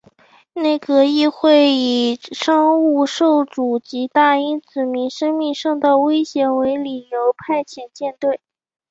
[0.53, 8.41] 内阁会议以商务受阻及大英子民生命受到威胁为理由派遣舰队。